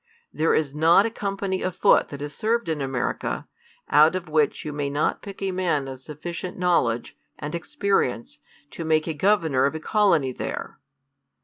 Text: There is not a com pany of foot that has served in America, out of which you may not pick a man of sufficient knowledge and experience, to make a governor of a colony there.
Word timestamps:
There 0.33 0.55
is 0.55 0.73
not 0.73 1.05
a 1.05 1.11
com 1.11 1.37
pany 1.37 1.63
of 1.63 1.75
foot 1.75 2.07
that 2.07 2.21
has 2.21 2.33
served 2.33 2.67
in 2.69 2.81
America, 2.81 3.47
out 3.87 4.15
of 4.15 4.27
which 4.27 4.65
you 4.65 4.73
may 4.73 4.89
not 4.89 5.21
pick 5.21 5.43
a 5.43 5.51
man 5.51 5.87
of 5.87 5.99
sufficient 5.99 6.57
knowledge 6.57 7.15
and 7.37 7.53
experience, 7.53 8.39
to 8.71 8.83
make 8.83 9.05
a 9.05 9.13
governor 9.13 9.65
of 9.67 9.75
a 9.75 9.79
colony 9.79 10.31
there. 10.31 10.79